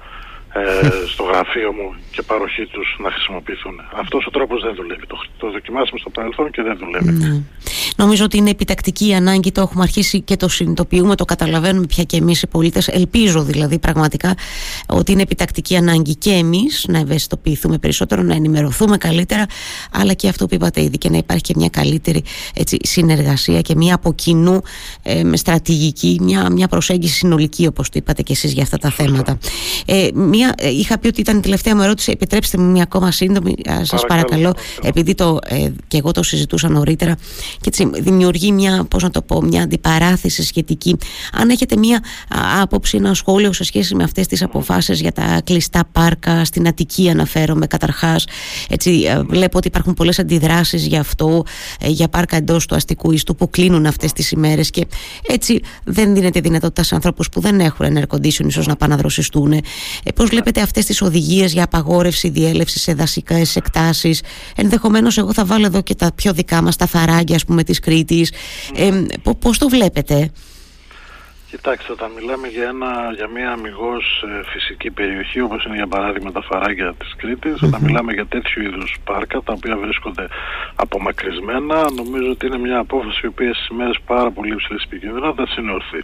ε, 0.54 0.88
στο 1.12 1.22
γραφείο 1.22 1.72
μου 1.72 1.94
και 2.10 2.22
παροχή 2.22 2.66
τους 2.66 2.96
να 2.98 3.10
χρησιμοποιηθούν. 3.10 3.80
Αυτός 4.00 4.26
ο 4.26 4.30
τρόπος 4.30 4.62
δεν 4.62 4.74
δουλεύει. 4.74 5.06
Το, 5.06 5.16
το 5.36 5.50
δοκιμάσαμε 5.50 5.98
στο 5.98 6.10
παρελθόν 6.10 6.50
και 6.50 6.62
δεν 6.62 6.76
δουλεύει. 6.78 7.12
Ναι. 7.12 7.42
Νομίζω 7.96 8.24
ότι 8.24 8.36
είναι 8.36 8.50
επιτακτική 8.50 9.08
η 9.08 9.14
ανάγκη, 9.14 9.52
το 9.52 9.60
έχουμε 9.60 9.82
αρχίσει 9.82 10.20
και 10.20 10.36
το 10.36 10.48
συνειδητοποιούμε, 10.48 11.14
το 11.16 11.24
καταλαβαίνουμε 11.24 11.86
πια 11.86 12.04
και 12.04 12.16
εμείς 12.16 12.42
οι 12.42 12.46
πολίτες. 12.46 12.88
Ελπίζω 12.88 13.42
δηλαδή 13.42 13.78
πραγματικά 13.78 14.34
ότι 14.86 15.12
είναι 15.12 15.22
επιτακτική 15.22 15.76
ανάγκη 15.76 16.14
και 16.16 16.30
εμείς 16.30 16.84
να 16.88 16.98
ευαισθητοποιηθούμε 16.98 17.78
περισσότερο, 17.78 18.22
να 18.22 18.34
ενημερωθούμε 18.34 18.96
καλύτερα, 18.96 19.46
αλλά 19.92 20.12
και 20.12 20.28
αυτό 20.28 20.46
που 20.46 20.54
είπατε 20.54 20.82
ήδη 20.82 20.98
και 20.98 21.10
να 21.10 21.16
υπάρχει 21.16 21.42
και 21.42 21.54
μια 21.56 21.68
καλύτερη 21.68 22.22
έτσι, 22.54 22.76
συνεργασία 22.82 23.60
και 23.60 23.74
μια 23.76 23.94
από 23.94 24.14
κοινού 24.14 24.62
ε, 25.02 25.22
με 25.24 25.36
στρατηγική, 25.36 26.18
μια, 26.20 26.50
μια 26.50 26.68
προσέγγιση 26.68 27.14
συνολική 27.14 27.66
όπως 27.66 27.88
το 27.88 27.94
είπατε 27.98 28.22
και 28.22 28.32
εσείς 28.32 28.52
για 28.52 28.62
αυτά 28.62 28.78
τα 28.78 28.90
θέματα. 28.90 29.38
Ε, 29.86 30.08
μια, 30.42 30.54
ε, 30.58 30.70
είχα 30.70 30.98
πει 30.98 31.06
ότι 31.06 31.20
ήταν 31.20 31.38
η 31.38 31.40
τελευταία 31.40 31.76
μου 31.76 31.82
ερώτηση, 31.82 32.10
επιτρέψτε 32.10 32.58
μου 32.58 32.70
μια 32.70 32.82
ακόμα 32.82 33.10
σύντομη, 33.10 33.54
σας 33.82 34.04
παρακαλώ, 34.08 34.54
επειδή 34.82 35.14
το, 35.14 35.38
ε, 35.46 35.68
και 35.88 35.96
εγώ 35.96 36.10
το 36.10 36.22
συζητούσα 36.22 36.68
νωρίτερα 36.68 37.16
και 37.60 37.68
έτσι 37.68 37.90
δημιουργεί 37.94 38.52
μια, 38.52 38.84
πώς 38.90 39.02
να 39.02 39.10
το 39.10 39.22
πω, 39.22 39.42
μια 39.42 39.62
αντιπαράθεση 39.62 40.42
σχετική. 40.42 40.96
Αν 41.32 41.50
έχετε 41.50 41.76
μια 41.76 42.02
άποψη, 42.62 42.96
ένα 42.96 43.14
σχόλιο 43.14 43.52
σε 43.52 43.64
σχέση 43.64 43.94
με 43.94 44.04
αυτές 44.04 44.26
τις 44.26 44.42
αποφάσεις 44.42 45.00
για 45.00 45.12
τα 45.12 45.40
κλειστά 45.44 45.84
πάρκα, 45.92 46.44
στην 46.44 46.66
Αττική 46.66 47.08
αναφέρομαι 47.10 47.66
καταρχάς, 47.66 48.26
έτσι 48.68 48.90
ε, 49.06 49.22
βλέπω 49.22 49.58
ότι 49.58 49.66
υπάρχουν 49.66 49.94
πολλές 49.94 50.18
αντιδράσεις 50.18 50.86
για 50.86 51.00
αυτό, 51.00 51.44
ε, 51.80 51.88
για 51.88 52.08
πάρκα 52.08 52.36
εντός 52.36 52.66
του 52.66 52.74
αστικού 52.74 53.12
ιστού 53.12 53.34
που 53.34 53.50
κλείνουν 53.50 53.86
αυτές 53.86 54.12
τις 54.12 54.30
ημέρες 54.30 54.70
και 54.70 54.86
έτσι 55.28 55.60
δεν 55.84 56.14
δίνεται 56.14 56.40
δυνατότητα 56.40 56.82
σε 56.82 56.94
ανθρώπους 56.94 57.28
που 57.28 57.40
δεν 57.40 57.60
έχουν 57.60 57.86
ένα 57.86 58.02
air 58.02 58.16
condition 58.16 58.46
ίσως 58.46 58.66
να 58.66 58.76
πάνε 58.76 58.92
να 58.92 58.96
δροσιστούν. 58.96 59.52
Ε, 59.52 59.62
πώς 60.14 60.31
βλέπετε 60.32 60.60
αυτές 60.60 60.84
τις 60.84 61.02
οδηγίες 61.02 61.52
για 61.52 61.64
απαγόρευση 61.64 62.28
διέλευση 62.28 62.78
σε 62.78 62.94
δασικές 62.94 63.56
εκτάσεις. 63.56 64.22
Ενδεχομένως 64.56 65.18
εγώ 65.18 65.32
θα 65.32 65.44
βάλω 65.44 65.66
εδώ 65.66 65.82
και 65.82 65.94
τα 65.94 66.12
πιο 66.14 66.32
δικά 66.32 66.62
μας 66.62 66.76
τα 66.76 66.86
φαράγγια 66.86 67.36
ας 67.36 67.44
πούμε 67.44 67.64
της 67.64 67.78
Κρήτης. 67.78 68.32
Ε, 68.74 68.90
πώς 69.38 69.58
το 69.58 69.68
βλέπετε; 69.68 70.30
Κοιτάξτε, 71.52 71.92
όταν 71.92 72.10
μιλάμε 72.16 72.48
για, 72.48 72.64
ένα, 72.68 73.12
για 73.14 73.28
μια 73.28 73.50
αμυγός 73.50 74.24
ε, 74.26 74.44
φυσική 74.52 74.90
περιοχή, 74.90 75.40
όπως 75.40 75.64
είναι 75.64 75.74
για 75.74 75.86
παράδειγμα 75.86 76.32
τα 76.32 76.42
φαράγγια 76.42 76.94
της 76.98 77.14
Κρήτης, 77.16 77.62
όταν 77.62 77.80
μιλάμε 77.82 78.12
για 78.12 78.26
τέτοιου 78.26 78.62
είδους 78.62 78.96
πάρκα, 79.04 79.42
τα 79.42 79.52
οποία 79.52 79.76
βρίσκονται 79.76 80.26
απομακρυσμένα, 80.74 81.90
νομίζω 81.90 82.30
ότι 82.30 82.46
είναι 82.46 82.58
μια 82.58 82.78
απόφαση 82.78 83.20
η 83.24 83.26
οποία 83.26 83.54
στις 83.54 83.70
μέρες 83.70 83.98
πάρα 84.06 84.30
πολύ 84.30 84.52
υψηλής 84.52 84.82
επικίνδυνοτητας 84.82 85.56
είναι 85.56 85.72
ορθή. 85.72 86.00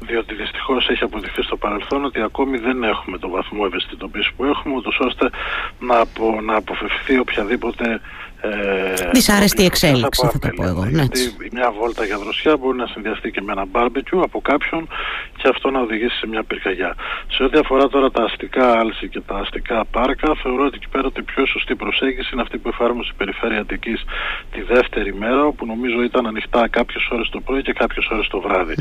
Διότι 0.00 0.34
δυστυχώς 0.34 0.88
έχει 0.88 1.04
αποδειχθεί 1.04 1.42
στο 1.42 1.56
παρελθόν 1.56 2.04
ότι 2.04 2.20
ακόμη 2.20 2.58
δεν 2.58 2.82
έχουμε 2.82 3.18
το 3.18 3.28
βαθμό 3.28 3.62
ευαισθητοποίησης 3.66 4.32
που 4.36 4.44
έχουμε, 4.44 4.74
ούτως 4.74 4.98
ώστε 5.00 5.30
να, 5.78 5.98
απο, 5.98 6.40
να 6.40 6.56
αποφευθεί 6.56 7.18
οποιαδήποτε 7.18 8.00
ε, 8.40 9.10
Δυσάρεστη 9.12 9.64
εξέλιξη 9.64 10.26
θα 10.26 10.38
το 10.38 10.48
πω 10.56 10.64
εγώ. 10.64 10.84
Ναι. 10.84 10.90
Γιατί 10.90 11.36
μια 11.52 11.72
βόλτα 11.78 12.04
για 12.04 12.18
δροσιά 12.18 12.56
μπορεί 12.56 12.76
να 12.76 12.86
συνδυαστεί 12.86 13.30
και 13.30 13.40
με 13.42 13.52
ένα 13.52 13.64
μπάρμπεκιου 13.70 14.20
από 14.20 14.40
κάποιον 14.40 14.88
και 15.36 15.48
αυτό 15.48 15.70
να 15.70 15.80
οδηγήσει 15.80 16.16
σε 16.16 16.26
μια 16.26 16.42
πυρκαγιά. 16.42 16.94
Σε 17.28 17.42
ό,τι 17.42 17.58
αφορά 17.58 17.88
τώρα 17.88 18.10
τα 18.10 18.22
αστικά 18.22 18.78
άλση 18.78 19.08
και 19.08 19.20
τα 19.20 19.34
αστικά 19.34 19.84
πάρκα, 19.84 20.34
θεωρώ 20.42 20.64
ότι 20.64 20.76
εκεί 20.76 20.88
πέρα 20.88 21.08
η 21.18 21.22
πιο 21.22 21.46
σωστή 21.46 21.74
προσέγγιση 21.74 22.30
είναι 22.32 22.42
αυτή 22.42 22.58
που 22.58 22.68
εφάρμοσε 22.68 23.10
η 23.12 23.16
Περιφέρεια 23.16 23.60
Αττικής 23.60 24.04
τη 24.52 24.62
δεύτερη 24.62 25.14
μέρα, 25.14 25.44
όπου 25.44 25.66
νομίζω 25.66 26.02
ήταν 26.02 26.26
ανοιχτά 26.26 26.68
κάποιες 26.68 27.08
ώρες 27.10 27.28
το 27.28 27.40
πρωί 27.40 27.62
και 27.62 27.72
κάποιες 27.72 28.06
ώρες 28.06 28.26
το 28.28 28.40
βράδυ. 28.40 28.74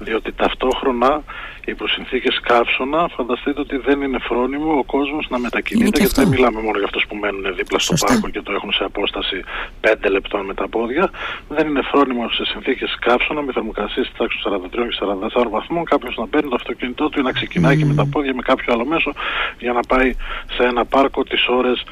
Διότι 0.00 0.32
ταυτόχρονα 0.32 1.22
υπό 1.64 1.88
συνθήκες 1.88 2.40
καύσωνα, 2.40 3.08
φανταστείτε 3.16 3.60
ότι 3.60 3.76
δεν 3.76 4.02
είναι 4.02 4.18
φρόνιμο 4.18 4.72
ο 4.78 4.84
κόσμος 4.84 5.26
να 5.28 5.38
μετακινείται, 5.38 6.00
γιατί 6.00 6.14
δεν 6.14 6.28
μιλάμε 6.28 6.60
μόνο 6.60 6.76
για 6.76 6.86
αυτούς 6.86 7.04
που 7.08 7.16
μένουν 7.16 7.54
δίπλα 7.56 7.78
στο 7.78 7.94
πάρκο 8.06 8.28
και 8.28 8.42
το 8.42 8.52
έχουν 8.52 8.72
σε 8.72 8.84
απόσταση 8.96 9.44
5 9.80 10.10
λεπτών 10.10 10.44
με 10.44 10.54
τα 10.54 10.68
πόδια. 10.68 11.10
Δεν 11.48 11.68
είναι 11.68 11.82
φρόνιμο 11.82 12.28
σε 12.28 12.44
συνθήκες 12.44 12.96
καύσωνα 13.00 13.42
με 13.42 13.52
θερμοκρασίες 13.52 14.06
της 14.06 14.16
τάξης 14.18 14.42
43 14.44 14.88
και 14.88 14.96
44 15.44 15.48
βαθμών 15.50 15.84
κάποιος 15.84 16.16
να 16.16 16.26
παίρνει 16.26 16.48
το 16.48 16.54
αυτοκίνητό 16.54 17.08
του 17.08 17.20
ή 17.20 17.22
να 17.22 17.32
ξεκινάει 17.32 17.76
και 17.76 17.84
με 17.84 17.94
τα 17.94 18.06
πόδια 18.06 18.34
με 18.34 18.42
κάποιο 18.42 18.72
άλλο 18.72 18.84
μέσο 18.86 19.12
για 19.58 19.72
να 19.72 19.80
πάει 19.80 20.14
σε 20.54 20.62
ένα 20.62 20.84
πάρκο 20.84 21.22
τις 21.24 21.46
ώρες 21.48 21.84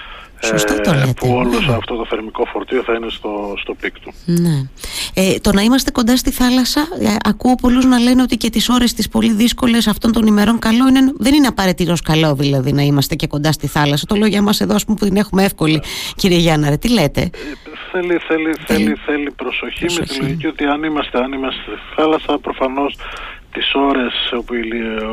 ε, 0.51 1.11
που 1.17 1.29
όλο 1.29 1.61
ναι. 1.61 1.75
αυτό 1.75 1.97
το 1.97 2.07
θερμικό 2.09 2.45
φορτίο 2.45 2.83
θα 2.83 2.95
είναι 2.95 3.07
στο, 3.11 3.55
στο 3.61 3.75
peak 3.75 4.01
του. 4.01 4.15
Ναι. 4.25 4.69
Ε, 5.15 5.39
το 5.41 5.53
να 5.53 5.63
είμαστε 5.63 5.91
κοντά 5.91 6.17
στη 6.17 6.31
θάλασσα, 6.31 6.81
ε, 6.81 7.17
ακούω 7.25 7.55
πολλούς 7.55 7.85
να 7.85 7.99
λένε 7.99 8.23
ότι 8.23 8.37
και 8.37 8.51
τις 8.51 8.69
ώρες 8.69 8.93
τις 8.93 9.09
πολύ 9.09 9.33
δύσκολες 9.33 9.87
αυτών 9.87 10.13
των 10.13 10.27
ημερών 10.27 10.59
καλό 10.59 10.89
είναι, 10.89 11.13
δεν 11.19 11.35
είναι 11.35 11.47
απαραίτητο 11.47 11.95
καλό 12.05 12.35
δηλαδή 12.35 12.73
να 12.73 12.83
είμαστε 12.83 13.15
και 13.15 13.27
κοντά 13.27 13.53
στη 13.53 13.67
θάλασσα. 13.67 14.07
Το 14.07 14.15
λέω 14.15 14.29
για 14.29 14.43
μας 14.43 14.61
εδώ, 14.61 14.75
ας 14.75 14.85
πούμε, 14.85 14.97
που 15.01 15.05
την 15.05 15.17
έχουμε 15.17 15.45
εύκολη, 15.45 15.83
κύριε 16.17 16.39
Γιάνναρε. 16.39 16.77
Τι 16.77 16.89
λέτε; 16.89 17.21
Ε, 17.21 17.31
θέλει, 17.93 18.21
θέλει, 18.29 18.55
θέλει, 18.67 18.95
θέλει 19.07 19.31
προσοχή, 19.31 19.85
προσοχή, 19.85 20.01
με 20.01 20.07
τη 20.07 20.23
λογική 20.23 20.47
ότι 20.47 20.65
αν 20.65 20.83
είμαστε, 20.83 21.19
αν 21.19 21.33
είμαστε 21.33 21.61
στη 21.61 21.95
θάλασσα, 21.97 22.39
προφανώς 22.39 22.97
τις 23.57 23.69
ώρες 23.75 24.15
όπου, 24.39 24.53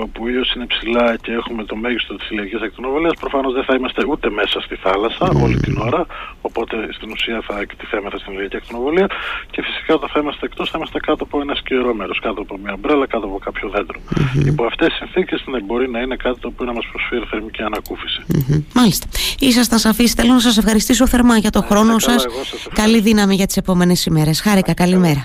όπου 0.05 0.19
ο 0.23 0.27
ήλιος 0.27 0.49
είναι 0.53 0.65
ψηλά 0.73 1.07
και 1.23 1.31
έχουμε 1.31 1.63
το 1.63 1.75
μέγιστο 1.75 2.13
της 2.15 2.29
ηλιακής 2.29 2.61
ακτινοβολίας 2.61 3.13
προφανώς 3.19 3.53
δεν 3.53 3.63
θα 3.63 3.73
είμαστε 3.77 4.01
ούτε 4.11 4.27
μέσα 4.39 4.57
στη 4.65 4.75
θάλασσα 4.75 5.25
όλη 5.43 5.57
την 5.65 5.75
ώρα 5.87 6.05
οπότε 6.41 6.75
στην 6.97 7.11
ουσία 7.11 7.41
θα 7.47 7.55
εκτιθέμεθα 7.59 8.17
στην 8.17 8.33
ηλιακή 8.33 8.55
ακτινοβολία 8.55 9.07
και 9.51 9.61
φυσικά 9.67 9.93
όταν 9.93 10.09
θα 10.13 10.19
είμαστε 10.19 10.45
εκτός 10.45 10.69
θα 10.69 10.77
είμαστε 10.77 10.99
κάτω 10.99 11.23
από 11.23 11.41
ένα 11.41 11.55
σκυρό 11.55 11.93
μέρος 11.93 12.19
κάτω 12.19 12.41
από 12.41 12.57
μια 12.63 12.75
μπρέλα, 12.79 13.05
κάτω 13.07 13.25
από 13.25 13.39
κάποιο 13.47 13.69
δέντρο 13.69 13.99
mm-hmm. 13.99 14.45
υπό 14.51 14.63
αυτές 14.65 14.87
τις 14.87 14.97
συνθήκες 14.97 15.43
ναι, 15.45 15.59
μπορεί 15.59 15.89
να 15.89 15.99
είναι 15.99 16.15
κάτι 16.15 16.39
το 16.39 16.47
οποίο 16.47 16.65
να 16.65 16.73
μας 16.73 16.85
προσφέρει 16.91 17.25
θερμική 17.29 17.61
ανακούφιση 17.61 18.21
mm-hmm. 18.33 18.61
Μάλιστα. 18.73 19.07
Ήσασταν 19.39 19.79
σαφείς. 19.79 20.13
Θέλω 20.13 20.33
να 20.33 20.39
σας 20.39 20.57
ευχαριστήσω 20.57 21.07
θερμά 21.07 21.37
για 21.37 21.49
το 21.49 21.61
χρόνο 21.61 21.99
σας. 21.99 22.25
Καλή 22.73 22.99
δύναμη 22.99 23.35
για 23.35 23.45
τις 23.45 23.57
επόμενες 23.57 24.05
ημέρες. 24.05 24.41
Χάρηκα. 24.41 24.73
Καλημέρα. 24.73 25.21